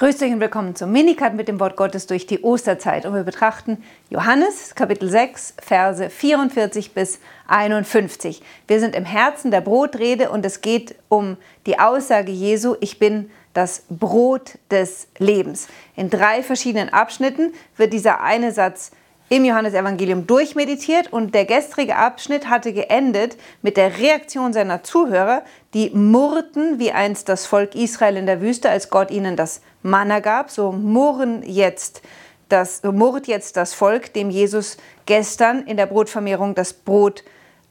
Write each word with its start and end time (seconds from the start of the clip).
Grüßt 0.00 0.22
euch 0.22 0.32
und 0.32 0.40
willkommen 0.40 0.74
zum 0.74 0.92
Minikat 0.92 1.34
mit 1.34 1.46
dem 1.46 1.60
Wort 1.60 1.76
Gottes 1.76 2.06
durch 2.06 2.26
die 2.26 2.42
Osterzeit. 2.42 3.04
Und 3.04 3.12
wir 3.12 3.22
betrachten 3.22 3.84
Johannes 4.08 4.74
Kapitel 4.74 5.10
6, 5.10 5.56
Verse 5.60 6.08
44 6.08 6.94
bis 6.94 7.20
51. 7.48 8.40
Wir 8.66 8.80
sind 8.80 8.96
im 8.96 9.04
Herzen 9.04 9.50
der 9.50 9.60
Brotrede 9.60 10.30
und 10.30 10.46
es 10.46 10.62
geht 10.62 10.94
um 11.10 11.36
die 11.66 11.78
Aussage 11.78 12.32
Jesu, 12.32 12.76
ich 12.80 12.98
bin 12.98 13.30
das 13.52 13.82
Brot 13.90 14.56
des 14.70 15.08
Lebens. 15.18 15.68
In 15.96 16.08
drei 16.08 16.42
verschiedenen 16.42 16.88
Abschnitten 16.88 17.52
wird 17.76 17.92
dieser 17.92 18.22
eine 18.22 18.52
Satz 18.52 18.92
im 19.30 19.44
Johannesevangelium 19.44 20.26
durchmeditiert 20.26 21.12
und 21.12 21.34
der 21.36 21.44
gestrige 21.44 21.94
Abschnitt 21.94 22.50
hatte 22.50 22.72
geendet 22.72 23.36
mit 23.62 23.76
der 23.76 23.96
Reaktion 23.98 24.52
seiner 24.52 24.82
Zuhörer, 24.82 25.42
die 25.72 25.90
murrten 25.90 26.80
wie 26.80 26.90
einst 26.90 27.28
das 27.28 27.46
Volk 27.46 27.76
Israel 27.76 28.16
in 28.16 28.26
der 28.26 28.40
Wüste, 28.40 28.68
als 28.68 28.90
Gott 28.90 29.12
ihnen 29.12 29.36
das 29.36 29.62
Manna 29.82 30.18
gab, 30.18 30.50
so 30.50 30.72
murren 30.72 31.44
jetzt 31.44 32.02
das, 32.48 32.82
murrt 32.82 33.28
jetzt 33.28 33.56
das 33.56 33.72
Volk, 33.72 34.12
dem 34.14 34.30
Jesus 34.30 34.78
gestern 35.06 35.62
in 35.62 35.76
der 35.76 35.86
Brotvermehrung 35.86 36.56
das 36.56 36.72
Brot 36.72 37.22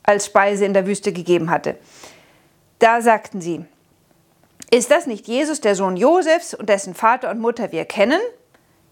als 0.03 0.27
Speise 0.27 0.63
in 0.63 0.73
der 0.73 0.87
Wüste 0.87 1.11
gegeben 1.11 1.49
hatte. 1.49 1.75
Da 2.79 3.01
sagten 3.01 3.41
sie, 3.41 3.65
ist 4.71 4.91
das 4.91 5.07
nicht 5.07 5.27
Jesus, 5.27 5.59
der 5.59 5.75
Sohn 5.75 5.97
Josefs 5.97 6.53
und 6.53 6.69
dessen 6.69 6.93
Vater 6.93 7.29
und 7.29 7.39
Mutter 7.39 7.73
wir 7.73 7.83
kennen? 7.83 8.21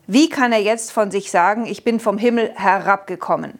Wie 0.07 0.29
kann 0.29 0.53
er 0.53 0.61
jetzt 0.61 0.93
von 0.93 1.11
sich 1.11 1.29
sagen, 1.31 1.65
ich 1.65 1.83
bin 1.83 1.99
vom 1.99 2.17
Himmel 2.17 2.51
herabgekommen? 2.55 3.59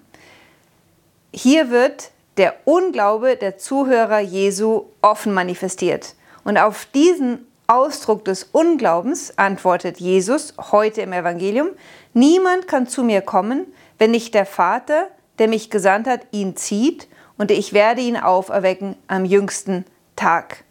Hier 1.34 1.70
wird 1.72 2.12
der 2.38 2.56
Unglaube 2.64 3.36
der 3.36 3.58
Zuhörer 3.58 4.20
Jesu 4.20 4.86
offen 5.02 5.34
manifestiert. 5.34 6.16
Und 6.46 6.58
auf 6.58 6.86
diesen 6.86 7.46
Ausdruck 7.68 8.23
des 8.23 8.44
Unglaubens 8.54 9.38
antwortet 9.38 10.00
Jesus 10.00 10.53
heute 10.72 11.02
im 11.02 11.12
Evangelium, 11.12 11.72
niemand 12.14 12.70
kann 12.70 12.88
zu 12.88 13.03
mir 13.03 13.20
kommen, 13.22 13.66
wenn 13.98 14.12
nicht 14.12 14.34
der 14.34 14.45
Vater, 14.45 15.09
der 15.40 15.50
mich 15.50 15.70
gesandt 15.70 16.08
hat, 16.08 16.22
ihn 16.31 16.56
zieht 16.56 17.09
und 17.38 17.52
ich 17.52 17.73
werde 17.73 18.00
ihn 18.00 18.16
auferwecken 18.16 18.95
am 19.08 19.25
jüngsten 19.25 19.84
Tag. 20.16 20.64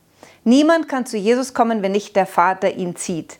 Niemand 0.42 0.88
kann 0.88 1.04
zu 1.04 1.18
Jesus 1.18 1.52
kommen, 1.52 1.82
wenn 1.82 1.92
nicht 1.92 2.16
der 2.16 2.26
Vater 2.26 2.72
ihn 2.72 2.96
zieht. 2.96 3.38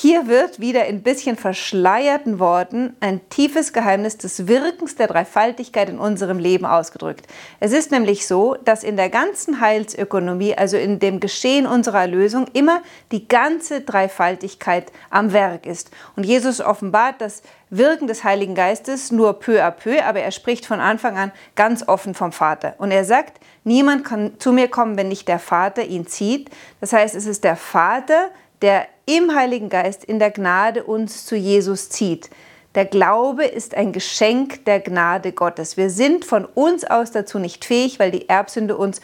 Hier 0.00 0.28
wird 0.28 0.60
wieder 0.60 0.86
in 0.86 1.02
bisschen 1.02 1.36
verschleierten 1.36 2.38
Worten 2.38 2.94
ein 3.00 3.20
tiefes 3.30 3.72
Geheimnis 3.72 4.16
des 4.16 4.46
Wirkens 4.46 4.94
der 4.94 5.08
Dreifaltigkeit 5.08 5.88
in 5.88 5.98
unserem 5.98 6.38
Leben 6.38 6.66
ausgedrückt. 6.66 7.26
Es 7.58 7.72
ist 7.72 7.90
nämlich 7.90 8.24
so, 8.28 8.54
dass 8.64 8.84
in 8.84 8.96
der 8.96 9.08
ganzen 9.08 9.60
Heilsökonomie, 9.60 10.54
also 10.54 10.76
in 10.76 11.00
dem 11.00 11.18
Geschehen 11.18 11.66
unserer 11.66 12.02
Erlösung, 12.02 12.46
immer 12.52 12.80
die 13.10 13.26
ganze 13.26 13.80
Dreifaltigkeit 13.80 14.92
am 15.10 15.32
Werk 15.32 15.66
ist. 15.66 15.90
Und 16.14 16.22
Jesus 16.24 16.60
offenbart 16.60 17.20
das 17.20 17.42
Wirken 17.68 18.06
des 18.06 18.22
Heiligen 18.22 18.54
Geistes 18.54 19.10
nur 19.10 19.40
peu 19.40 19.60
à 19.60 19.72
peu, 19.72 20.00
aber 20.04 20.20
er 20.20 20.30
spricht 20.30 20.64
von 20.64 20.78
Anfang 20.78 21.18
an 21.18 21.32
ganz 21.56 21.88
offen 21.88 22.14
vom 22.14 22.30
Vater. 22.30 22.76
Und 22.78 22.92
er 22.92 23.04
sagt, 23.04 23.40
niemand 23.64 24.04
kann 24.04 24.38
zu 24.38 24.52
mir 24.52 24.68
kommen, 24.68 24.96
wenn 24.96 25.08
nicht 25.08 25.26
der 25.26 25.40
Vater 25.40 25.82
ihn 25.82 26.06
zieht. 26.06 26.50
Das 26.80 26.92
heißt, 26.92 27.16
es 27.16 27.26
ist 27.26 27.42
der 27.42 27.56
Vater, 27.56 28.30
der 28.62 28.86
im 29.06 29.34
Heiligen 29.34 29.68
Geist 29.68 30.04
in 30.04 30.18
der 30.18 30.30
Gnade 30.30 30.84
uns 30.84 31.24
zu 31.24 31.36
Jesus 31.36 31.90
zieht. 31.90 32.30
Der 32.74 32.84
Glaube 32.84 33.44
ist 33.44 33.74
ein 33.74 33.92
Geschenk 33.92 34.64
der 34.66 34.80
Gnade 34.80 35.32
Gottes. 35.32 35.76
Wir 35.76 35.90
sind 35.90 36.24
von 36.24 36.44
uns 36.44 36.84
aus 36.84 37.10
dazu 37.10 37.38
nicht 37.38 37.64
fähig, 37.64 37.98
weil 37.98 38.10
die 38.10 38.28
Erbsünde 38.28 38.76
uns 38.76 39.00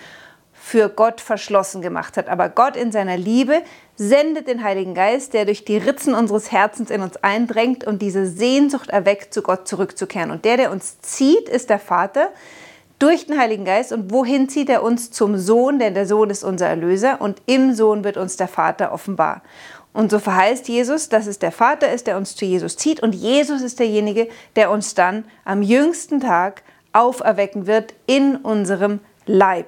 für 0.53 0.89
Gott 0.89 1.21
verschlossen 1.21 1.83
gemacht 1.83 2.17
hat. 2.17 2.29
Aber 2.29 2.49
Gott 2.49 2.77
in 2.77 2.93
seiner 2.93 3.17
Liebe 3.17 3.63
sendet 3.97 4.49
den 4.49 4.65
Heiligen 4.65 4.95
Geist, 4.95 5.35
der 5.35 5.45
durch 5.45 5.65
die 5.65 5.77
Ritzen 5.77 6.15
unseres 6.15 6.53
Herzens 6.53 6.91
in 6.91 7.03
uns 7.03 7.17
eindrängt 7.19 7.85
und 7.87 8.01
diese 8.01 8.27
Sehnsucht 8.27 8.91
erweckt, 8.91 9.35
zu 9.35 9.43
Gott 9.43 9.69
zurückzukehren. 9.69 10.31
Und 10.31 10.45
der, 10.45 10.57
der 10.57 10.71
uns 10.71 11.01
zieht, 11.01 11.49
ist 11.49 11.69
der 11.69 11.79
Vater, 11.79 12.31
durch 12.99 13.27
den 13.27 13.39
Heiligen 13.39 13.65
Geist. 13.65 13.93
Und 13.93 14.13
wohin 14.13 14.49
zieht 14.49 14.69
er 14.69 14.83
uns? 14.83 15.11
Zum 15.11 15.37
Sohn, 15.37 15.79
denn 15.79 15.95
der 15.95 16.07
Sohn 16.07 16.31
ist 16.31 16.45
unser 16.45 16.69
Erlöser 16.69 17.21
und 17.21 17.43
im 17.47 17.75
Sohn 17.75 18.05
wird 18.05 18.17
uns 18.17 18.37
der 18.37 18.49
Vater 18.49 18.93
offenbar. 18.93 19.43
Und 19.93 20.11
so 20.11 20.19
verheißt 20.19 20.69
Jesus, 20.69 21.09
dass 21.09 21.27
es 21.27 21.39
der 21.39 21.53
Vater 21.53 21.93
ist, 21.93 22.09
der 22.09 22.17
uns 22.17 22.35
zu 22.35 22.45
Jesus 22.45 22.77
zieht 22.77 23.01
und 23.01 23.15
Jesus 23.15 23.63
ist 23.63 23.79
derjenige, 23.79 24.29
der 24.57 24.71
uns 24.71 24.95
dann 24.95 25.25
am 25.45 25.63
jüngsten 25.63 26.21
Tag 26.21 26.63
auferwecken 26.93 27.67
wird 27.67 27.95
in 28.07 28.37
unserem 28.37 29.01
Leib. 29.27 29.67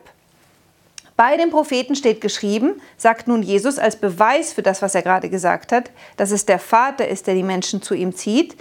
Bei 1.16 1.36
den 1.36 1.50
Propheten 1.50 1.94
steht 1.94 2.20
geschrieben, 2.20 2.80
sagt 2.98 3.26
nun 3.26 3.42
Jesus 3.42 3.78
als 3.78 3.96
Beweis 3.96 4.52
für 4.52 4.62
das, 4.62 4.82
was 4.82 4.94
er 4.94 5.02
gerade 5.02 5.30
gesagt 5.30 5.72
hat, 5.72 5.90
dass 6.16 6.30
es 6.30 6.44
der 6.44 6.58
Vater 6.58 7.08
ist, 7.08 7.26
der 7.26 7.34
die 7.34 7.42
Menschen 7.42 7.80
zu 7.80 7.94
ihm 7.94 8.14
zieht 8.14 8.56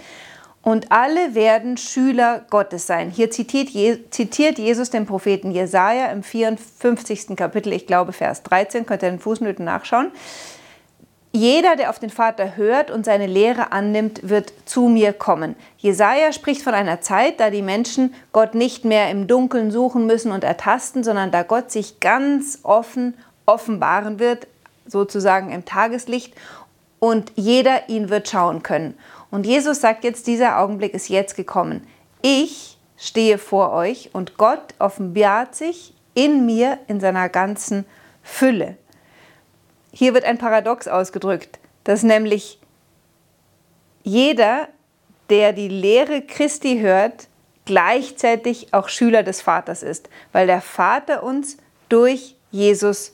und 0.66 0.90
alle 0.90 1.36
werden 1.36 1.76
Schüler 1.76 2.44
Gottes 2.50 2.88
sein. 2.88 3.08
Hier 3.08 3.30
zitiert, 3.30 3.68
zitiert 4.12 4.58
Jesus 4.58 4.90
den 4.90 5.06
Propheten 5.06 5.52
Jesaja 5.52 6.06
im 6.06 6.24
54. 6.24 7.36
Kapitel, 7.36 7.72
ich 7.72 7.86
glaube 7.86 8.12
Vers 8.12 8.42
13, 8.42 8.84
könnt 8.84 9.04
ihr 9.04 9.10
in 9.10 9.14
den 9.14 9.20
Fußnoten 9.20 9.64
nachschauen. 9.64 10.10
Jeder, 11.30 11.76
der 11.76 11.88
auf 11.88 12.00
den 12.00 12.10
Vater 12.10 12.56
hört 12.56 12.90
und 12.90 13.04
seine 13.04 13.28
Lehre 13.28 13.70
annimmt, 13.70 14.28
wird 14.28 14.52
zu 14.64 14.88
mir 14.88 15.12
kommen. 15.12 15.54
Jesaja 15.78 16.32
spricht 16.32 16.62
von 16.62 16.74
einer 16.74 17.00
Zeit, 17.00 17.38
da 17.38 17.50
die 17.50 17.62
Menschen 17.62 18.12
Gott 18.32 18.56
nicht 18.56 18.84
mehr 18.84 19.08
im 19.12 19.28
Dunkeln 19.28 19.70
suchen 19.70 20.04
müssen 20.04 20.32
und 20.32 20.42
ertasten, 20.42 21.04
sondern 21.04 21.30
da 21.30 21.44
Gott 21.44 21.70
sich 21.70 22.00
ganz 22.00 22.58
offen 22.64 23.14
offenbaren 23.48 24.18
wird, 24.18 24.48
sozusagen 24.84 25.52
im 25.52 25.64
Tageslicht, 25.64 26.34
und 26.98 27.30
jeder 27.36 27.88
ihn 27.88 28.08
wird 28.08 28.28
schauen 28.28 28.64
können. 28.64 28.94
Und 29.30 29.46
Jesus 29.46 29.80
sagt 29.80 30.04
jetzt, 30.04 30.26
dieser 30.26 30.58
Augenblick 30.58 30.94
ist 30.94 31.08
jetzt 31.08 31.36
gekommen. 31.36 31.86
Ich 32.22 32.78
stehe 32.96 33.38
vor 33.38 33.72
euch 33.72 34.10
und 34.12 34.38
Gott 34.38 34.74
offenbart 34.78 35.54
sich 35.54 35.94
in 36.14 36.46
mir 36.46 36.78
in 36.88 37.00
seiner 37.00 37.28
ganzen 37.28 37.84
Fülle. 38.22 38.76
Hier 39.92 40.14
wird 40.14 40.24
ein 40.24 40.38
Paradox 40.38 40.88
ausgedrückt, 40.88 41.58
dass 41.84 42.02
nämlich 42.02 42.58
jeder, 44.02 44.68
der 45.30 45.52
die 45.52 45.68
Lehre 45.68 46.22
Christi 46.22 46.80
hört, 46.80 47.28
gleichzeitig 47.64 48.72
auch 48.72 48.88
Schüler 48.88 49.22
des 49.22 49.42
Vaters 49.42 49.82
ist, 49.82 50.08
weil 50.32 50.46
der 50.46 50.60
Vater 50.60 51.22
uns 51.22 51.56
durch 51.88 52.36
Jesus 52.50 53.12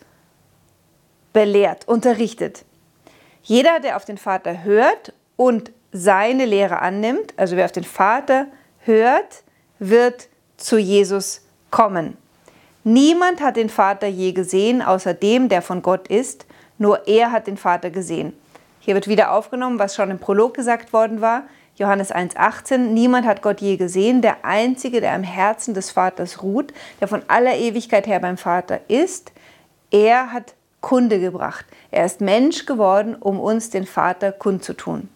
belehrt, 1.32 1.88
unterrichtet. 1.88 2.64
Jeder, 3.42 3.80
der 3.80 3.96
auf 3.96 4.04
den 4.04 4.18
Vater 4.18 4.62
hört 4.62 5.12
und 5.36 5.72
seine 5.92 6.46
Lehre 6.46 6.80
annimmt, 6.80 7.34
also 7.36 7.56
wer 7.56 7.66
auf 7.66 7.72
den 7.72 7.84
Vater 7.84 8.46
hört, 8.80 9.42
wird 9.78 10.28
zu 10.56 10.78
Jesus 10.78 11.42
kommen. 11.70 12.16
Niemand 12.84 13.40
hat 13.40 13.56
den 13.56 13.68
Vater 13.68 14.08
je 14.08 14.32
gesehen, 14.32 14.82
außer 14.82 15.14
dem, 15.14 15.48
der 15.48 15.62
von 15.62 15.82
Gott 15.82 16.08
ist. 16.08 16.46
Nur 16.78 17.06
er 17.06 17.30
hat 17.30 17.46
den 17.46 17.56
Vater 17.56 17.90
gesehen. 17.90 18.32
Hier 18.80 18.94
wird 18.94 19.06
wieder 19.06 19.32
aufgenommen, 19.32 19.78
was 19.78 19.94
schon 19.94 20.10
im 20.10 20.18
Prolog 20.18 20.54
gesagt 20.54 20.92
worden 20.92 21.20
war. 21.20 21.44
Johannes 21.76 22.12
1,18. 22.12 22.78
Niemand 22.78 23.26
hat 23.26 23.40
Gott 23.40 23.60
je 23.60 23.76
gesehen. 23.76 24.20
Der 24.20 24.44
Einzige, 24.44 25.00
der 25.00 25.12
am 25.12 25.22
Herzen 25.22 25.74
des 25.74 25.90
Vaters 25.90 26.42
ruht, 26.42 26.72
der 27.00 27.06
von 27.06 27.22
aller 27.28 27.56
Ewigkeit 27.56 28.06
her 28.06 28.18
beim 28.18 28.36
Vater 28.36 28.80
ist, 28.88 29.32
er 29.92 30.32
hat 30.32 30.54
Kunde 30.80 31.20
gebracht. 31.20 31.64
Er 31.92 32.04
ist 32.04 32.20
Mensch 32.20 32.66
geworden, 32.66 33.14
um 33.14 33.38
uns 33.38 33.70
den 33.70 33.86
Vater 33.86 34.32
kundzutun. 34.32 35.08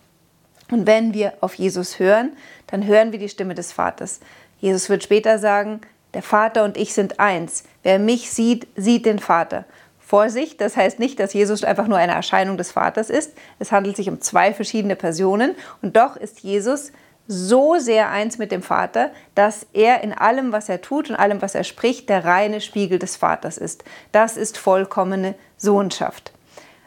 Und 0.70 0.86
wenn 0.86 1.14
wir 1.14 1.34
auf 1.40 1.54
Jesus 1.54 1.98
hören, 1.98 2.36
dann 2.66 2.86
hören 2.86 3.12
wir 3.12 3.18
die 3.18 3.28
Stimme 3.28 3.54
des 3.54 3.72
Vaters. 3.72 4.20
Jesus 4.58 4.88
wird 4.88 5.02
später 5.02 5.38
sagen, 5.38 5.80
der 6.14 6.22
Vater 6.22 6.64
und 6.64 6.76
ich 6.76 6.94
sind 6.94 7.20
eins. 7.20 7.64
Wer 7.82 7.98
mich 7.98 8.30
sieht, 8.30 8.66
sieht 8.74 9.06
den 9.06 9.18
Vater. 9.18 9.64
Vorsicht, 9.98 10.60
das 10.60 10.76
heißt 10.76 10.98
nicht, 10.98 11.18
dass 11.18 11.32
Jesus 11.32 11.64
einfach 11.64 11.88
nur 11.88 11.98
eine 11.98 12.12
Erscheinung 12.12 12.56
des 12.56 12.70
Vaters 12.70 13.10
ist. 13.10 13.32
Es 13.58 13.72
handelt 13.72 13.96
sich 13.96 14.08
um 14.08 14.20
zwei 14.20 14.54
verschiedene 14.54 14.96
Personen 14.96 15.56
und 15.82 15.96
doch 15.96 16.16
ist 16.16 16.40
Jesus 16.40 16.92
so 17.28 17.76
sehr 17.78 18.10
eins 18.10 18.38
mit 18.38 18.52
dem 18.52 18.62
Vater, 18.62 19.10
dass 19.34 19.66
er 19.72 20.04
in 20.04 20.12
allem, 20.12 20.52
was 20.52 20.68
er 20.68 20.80
tut 20.80 21.10
und 21.10 21.16
allem, 21.16 21.42
was 21.42 21.56
er 21.56 21.64
spricht, 21.64 22.08
der 22.08 22.24
reine 22.24 22.60
Spiegel 22.60 23.00
des 23.00 23.16
Vaters 23.16 23.58
ist. 23.58 23.84
Das 24.12 24.36
ist 24.36 24.58
vollkommene 24.58 25.34
Sohnschaft. 25.56 26.32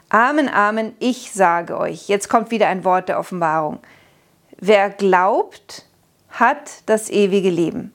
Amen, 0.10 0.50
Amen, 0.50 0.96
ich 0.98 1.32
sage 1.32 1.78
euch. 1.78 2.08
Jetzt 2.08 2.30
kommt 2.30 2.50
wieder 2.50 2.68
ein 2.68 2.84
Wort 2.84 3.10
der 3.10 3.20
Offenbarung. 3.20 3.78
Wer 4.58 4.90
glaubt, 4.90 5.86
hat 6.30 6.82
das 6.88 7.12
ewige 7.12 7.52
Leben. 7.52 7.94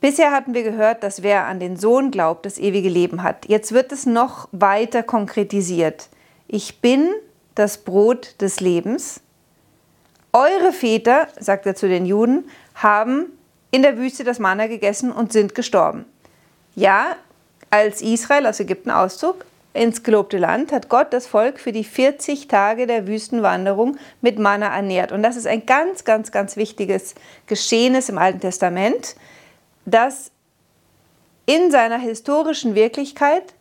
Bisher 0.00 0.30
hatten 0.30 0.54
wir 0.54 0.62
gehört, 0.62 1.02
dass 1.02 1.22
wer 1.22 1.44
an 1.44 1.60
den 1.60 1.76
Sohn 1.76 2.10
glaubt, 2.10 2.46
das 2.46 2.56
ewige 2.56 2.88
Leben 2.88 3.22
hat. 3.22 3.46
Jetzt 3.46 3.72
wird 3.72 3.92
es 3.92 4.06
noch 4.06 4.48
weiter 4.52 5.02
konkretisiert. 5.02 6.08
Ich 6.46 6.80
bin 6.80 7.10
das 7.54 7.78
Brot 7.78 8.40
des 8.40 8.60
Lebens. 8.60 9.20
Eure 10.32 10.72
Väter, 10.72 11.28
sagt 11.38 11.66
er 11.66 11.74
zu 11.74 11.88
den 11.88 12.06
Juden, 12.06 12.48
haben 12.74 13.26
in 13.70 13.82
der 13.82 13.98
Wüste 13.98 14.24
das 14.24 14.38
Manna 14.38 14.66
gegessen 14.66 15.12
und 15.12 15.32
sind 15.32 15.54
gestorben. 15.54 16.06
Ja, 16.74 17.16
als 17.68 18.00
Israel 18.00 18.46
aus 18.46 18.60
Ägypten 18.60 18.90
auszog, 18.90 19.44
ins 19.74 20.02
gelobte 20.02 20.38
Land 20.38 20.72
hat 20.72 20.88
Gott 20.88 21.12
das 21.12 21.26
Volk 21.26 21.60
für 21.60 21.72
die 21.72 21.84
40 21.84 22.48
Tage 22.48 22.86
der 22.86 23.06
Wüstenwanderung 23.06 23.96
mit 24.20 24.38
Manna 24.38 24.74
ernährt. 24.74 25.12
Und 25.12 25.22
das 25.22 25.36
ist 25.36 25.46
ein 25.46 25.66
ganz, 25.66 26.04
ganz, 26.04 26.32
ganz 26.32 26.56
wichtiges 26.56 27.14
Geschehnis 27.46 28.08
im 28.08 28.18
Alten 28.18 28.40
Testament, 28.40 29.14
das 29.84 30.30
in 31.46 31.70
seiner 31.70 31.98
historischen 31.98 32.74
Wirklichkeit 32.74 33.54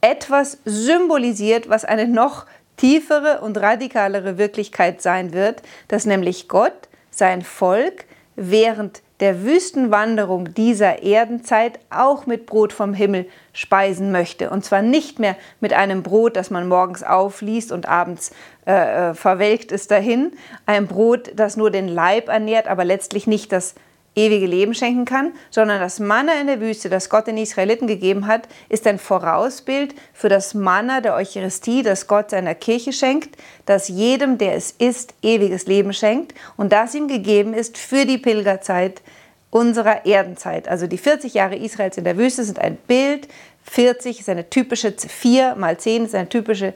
etwas 0.00 0.58
symbolisiert, 0.64 1.68
was 1.68 1.84
eine 1.84 2.06
noch 2.06 2.46
tiefere 2.76 3.40
und 3.40 3.56
radikalere 3.58 4.38
Wirklichkeit 4.38 5.00
sein 5.00 5.32
wird, 5.32 5.62
dass 5.88 6.06
nämlich 6.06 6.48
Gott 6.48 6.88
sein 7.10 7.42
Volk 7.42 8.04
während 8.36 9.02
der 9.24 9.42
Wüstenwanderung 9.42 10.52
dieser 10.52 11.02
Erdenzeit 11.02 11.80
auch 11.88 12.26
mit 12.26 12.44
Brot 12.44 12.74
vom 12.74 12.92
Himmel 12.92 13.24
speisen 13.54 14.12
möchte. 14.12 14.50
Und 14.50 14.66
zwar 14.66 14.82
nicht 14.82 15.18
mehr 15.18 15.34
mit 15.60 15.72
einem 15.72 16.02
Brot, 16.02 16.36
das 16.36 16.50
man 16.50 16.68
morgens 16.68 17.02
aufliest 17.02 17.72
und 17.72 17.88
abends 17.88 18.32
äh, 18.66 19.12
äh 19.12 19.14
verwelkt 19.14 19.72
ist 19.72 19.90
dahin. 19.90 20.32
Ein 20.66 20.88
Brot, 20.88 21.32
das 21.36 21.56
nur 21.56 21.70
den 21.70 21.88
Leib 21.88 22.28
ernährt, 22.28 22.68
aber 22.68 22.84
letztlich 22.84 23.26
nicht 23.26 23.50
das 23.50 23.74
ewige 24.14 24.46
Leben 24.46 24.74
schenken 24.74 25.04
kann, 25.04 25.32
sondern 25.50 25.80
das 25.80 26.00
Manna 26.00 26.40
in 26.40 26.46
der 26.46 26.60
Wüste, 26.60 26.88
das 26.88 27.08
Gott 27.08 27.26
den 27.26 27.36
Israeliten 27.36 27.86
gegeben 27.86 28.26
hat, 28.26 28.48
ist 28.68 28.86
ein 28.86 28.98
Vorausbild 28.98 29.94
für 30.12 30.28
das 30.28 30.54
Manna 30.54 31.00
der 31.00 31.14
Eucharistie, 31.14 31.82
das 31.82 32.06
Gott 32.06 32.30
seiner 32.30 32.54
Kirche 32.54 32.92
schenkt, 32.92 33.36
das 33.66 33.88
jedem, 33.88 34.38
der 34.38 34.54
es 34.54 34.72
isst, 34.72 35.14
ewiges 35.22 35.66
Leben 35.66 35.92
schenkt 35.92 36.34
und 36.56 36.72
das 36.72 36.94
ihm 36.94 37.08
gegeben 37.08 37.54
ist 37.54 37.78
für 37.78 38.06
die 38.06 38.18
Pilgerzeit 38.18 39.02
unserer 39.50 40.04
Erdenzeit. 40.04 40.68
Also 40.68 40.86
die 40.86 40.98
40 40.98 41.34
Jahre 41.34 41.56
Israels 41.56 41.96
in 41.96 42.04
der 42.04 42.16
Wüste 42.16 42.44
sind 42.44 42.58
ein 42.58 42.76
Bild 42.76 43.28
40 43.64 44.20
ist 44.20 44.28
eine 44.28 44.48
typische, 44.48 44.92
4 44.92 45.56
mal 45.56 45.78
10 45.78 46.04
ist 46.04 46.14
eine 46.14 46.28
typische 46.28 46.74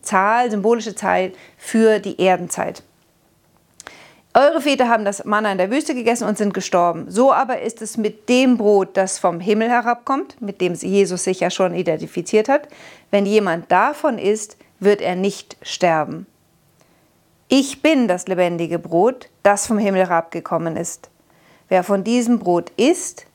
Zahl, 0.00 0.50
symbolische 0.50 0.94
Zahl 0.94 1.32
für 1.56 1.98
die 1.98 2.20
Erdenzeit. 2.20 2.82
Eure 4.34 4.62
Väter 4.62 4.88
haben 4.88 5.04
das 5.04 5.26
Manna 5.26 5.52
in 5.52 5.58
der 5.58 5.70
Wüste 5.70 5.94
gegessen 5.94 6.26
und 6.26 6.38
sind 6.38 6.54
gestorben. 6.54 7.10
So 7.10 7.34
aber 7.34 7.60
ist 7.60 7.82
es 7.82 7.98
mit 7.98 8.30
dem 8.30 8.56
Brot, 8.56 8.96
das 8.96 9.18
vom 9.18 9.40
Himmel 9.40 9.68
herabkommt, 9.68 10.40
mit 10.40 10.62
dem 10.62 10.72
Jesus 10.72 11.24
sich 11.24 11.40
ja 11.40 11.50
schon 11.50 11.74
identifiziert 11.74 12.48
hat. 12.48 12.66
Wenn 13.10 13.26
jemand 13.26 13.70
davon 13.70 14.16
isst, 14.16 14.56
wird 14.80 15.02
er 15.02 15.16
nicht 15.16 15.58
sterben. 15.60 16.26
Ich 17.48 17.82
bin 17.82 18.08
das 18.08 18.26
lebendige 18.26 18.78
Brot, 18.78 19.28
das 19.42 19.66
vom 19.66 19.76
Himmel 19.76 20.08
herabgekommen 20.08 20.78
ist. 20.78 21.10
Wer 21.68 21.84
von 21.84 22.02
diesem 22.02 22.38
Brot 22.38 22.70
isst, 22.78 23.26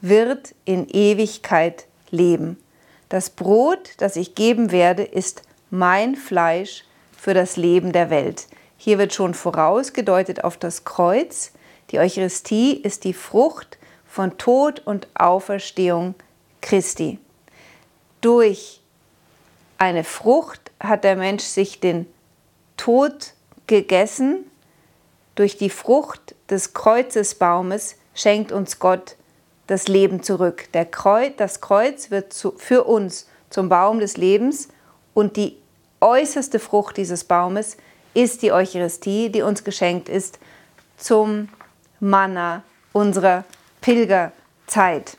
wird 0.00 0.54
in 0.64 0.88
Ewigkeit 0.88 1.86
leben. 2.10 2.56
Das 3.10 3.28
Brot, 3.28 3.90
das 3.98 4.16
ich 4.16 4.34
geben 4.34 4.72
werde, 4.72 5.02
ist 5.02 5.42
mein 5.68 6.16
Fleisch 6.16 6.84
für 7.14 7.34
das 7.34 7.58
Leben 7.58 7.92
der 7.92 8.08
Welt. 8.08 8.46
Hier 8.80 8.96
wird 8.96 9.12
schon 9.12 9.34
vorausgedeutet 9.34 10.44
auf 10.44 10.56
das 10.56 10.84
Kreuz. 10.84 11.52
Die 11.90 11.98
Eucharistie 11.98 12.74
ist 12.74 13.02
die 13.02 13.12
Frucht 13.12 13.76
von 14.06 14.38
Tod 14.38 14.80
und 14.86 15.08
Auferstehung 15.14 16.14
Christi. 16.62 17.18
Durch 18.20 18.80
eine 19.78 20.04
Frucht 20.04 20.70
hat 20.80 21.02
der 21.02 21.16
Mensch 21.16 21.42
sich 21.42 21.80
den 21.80 22.06
Tod 22.76 23.34
gegessen. 23.66 24.44
Durch 25.34 25.56
die 25.56 25.70
Frucht 25.70 26.36
des 26.48 26.72
Kreuzesbaumes 26.72 27.96
schenkt 28.14 28.52
uns 28.52 28.78
Gott 28.78 29.16
das 29.66 29.88
Leben 29.88 30.22
zurück. 30.22 30.68
Kreuz, 30.90 31.34
das 31.36 31.60
Kreuz 31.60 32.12
wird 32.12 32.32
zu, 32.32 32.52
für 32.56 32.84
uns 32.84 33.28
zum 33.50 33.68
Baum 33.68 33.98
des 33.98 34.16
Lebens 34.16 34.68
und 35.14 35.36
die 35.36 35.56
äußerste 36.00 36.60
Frucht 36.60 36.96
dieses 36.96 37.24
Baumes 37.24 37.76
ist 38.18 38.42
die 38.42 38.50
Eucharistie, 38.50 39.30
die 39.30 39.42
uns 39.42 39.62
geschenkt 39.62 40.08
ist 40.08 40.40
zum 40.96 41.48
Manna 42.00 42.64
unserer 42.92 43.44
Pilgerzeit. 43.80 45.16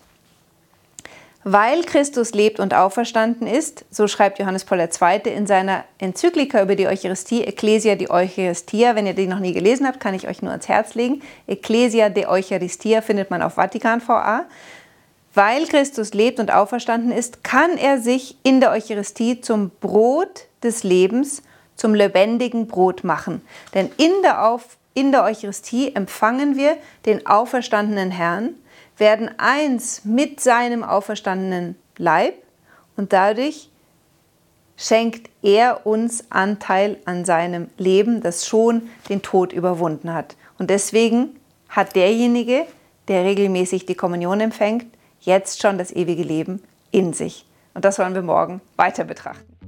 Weil 1.46 1.84
Christus 1.84 2.34
lebt 2.34 2.60
und 2.60 2.74
auferstanden 2.74 3.48
ist, 3.48 3.86
so 3.90 4.10
schreibt 4.10 4.38
Johannes 4.40 4.66
Paul 4.66 4.82
II. 4.82 5.34
in 5.34 5.48
seiner 5.48 5.86
Enzyklika 5.98 6.62
über 6.62 6.76
die 6.76 6.88
Eucharistie, 6.88 7.46
Ecclesia 7.46 7.96
de 7.96 8.10
Eucharistia, 8.10 8.96
wenn 8.96 9.08
ihr 9.08 9.14
die 9.14 9.28
noch 9.28 9.40
nie 9.40 9.54
gelesen 9.54 9.88
habt, 9.88 10.02
kann 10.02 10.14
ich 10.14 10.28
euch 10.28 10.42
nur 10.42 10.52
ans 10.52 10.68
Herz 10.68 10.96
legen. 10.96 11.22
Ecclesia 11.48 12.10
de 12.10 12.26
Eucharistia 12.26 13.02
findet 13.02 13.32
man 13.32 13.42
auf 13.42 13.54
Vatikan 13.54 14.06
VA. 14.06 14.46
Weil 15.34 15.66
Christus 15.68 16.14
lebt 16.14 16.42
und 16.42 16.52
auferstanden 16.52 17.14
ist, 17.14 17.46
kann 17.46 17.78
er 17.78 18.00
sich 18.00 18.36
in 18.44 18.60
der 18.60 18.72
Eucharistie 18.72 19.40
zum 19.40 19.72
Brot 19.80 20.48
des 20.62 20.84
Lebens 20.84 21.42
zum 21.80 21.96
lebendigen 21.96 22.68
Brot 22.68 23.04
machen. 23.04 23.42
Denn 23.74 23.90
in 23.98 24.12
der, 24.22 24.48
Auf, 24.48 24.78
in 24.94 25.12
der 25.12 25.24
Eucharistie 25.24 25.96
empfangen 25.96 26.58
wir 26.58 26.78
den 27.06 27.26
auferstandenen 27.26 28.12
Herrn, 28.12 28.56
werden 28.98 29.32
eins 29.38 30.04
mit 30.04 30.42
seinem 30.42 30.84
auferstandenen 30.84 31.76
Leib 31.98 32.36
und 32.98 33.14
dadurch 33.14 33.70
schenkt 34.76 35.30
er 35.42 35.86
uns 35.86 36.26
Anteil 36.30 36.98
an 37.06 37.24
seinem 37.24 37.70
Leben, 37.78 38.22
das 38.22 38.46
schon 38.46 38.90
den 39.08 39.22
Tod 39.22 39.54
überwunden 39.54 40.14
hat. 40.14 40.36
Und 40.58 40.70
deswegen 40.70 41.40
hat 41.70 41.96
derjenige, 41.96 42.66
der 43.08 43.24
regelmäßig 43.24 43.86
die 43.86 43.96
Kommunion 43.96 44.42
empfängt, 44.42 44.86
jetzt 45.22 45.62
schon 45.62 45.78
das 45.78 45.92
ewige 45.92 46.24
Leben 46.24 46.62
in 46.92 47.14
sich. 47.14 47.46
Und 47.74 47.86
das 47.86 48.00
wollen 48.00 48.16
wir 48.16 48.22
morgen 48.22 48.62
weiter 48.76 49.06
betrachten. 49.06 49.59